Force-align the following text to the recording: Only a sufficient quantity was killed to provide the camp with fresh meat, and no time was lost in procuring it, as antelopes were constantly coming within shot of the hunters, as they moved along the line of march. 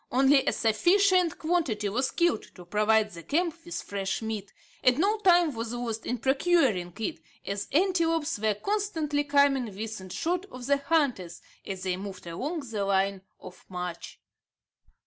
Only 0.11 0.43
a 0.47 0.51
sufficient 0.51 1.37
quantity 1.37 1.87
was 1.87 2.09
killed 2.09 2.41
to 2.55 2.65
provide 2.65 3.11
the 3.11 3.21
camp 3.21 3.53
with 3.63 3.83
fresh 3.83 4.19
meat, 4.23 4.51
and 4.83 4.97
no 4.97 5.19
time 5.19 5.53
was 5.53 5.73
lost 5.73 6.07
in 6.07 6.17
procuring 6.17 6.91
it, 6.97 7.19
as 7.45 7.67
antelopes 7.71 8.39
were 8.39 8.55
constantly 8.55 9.23
coming 9.23 9.65
within 9.65 10.09
shot 10.09 10.45
of 10.49 10.65
the 10.65 10.77
hunters, 10.77 11.43
as 11.67 11.83
they 11.83 11.97
moved 11.97 12.25
along 12.25 12.61
the 12.61 12.83
line 12.83 13.21
of 13.39 13.63
march. 13.69 14.19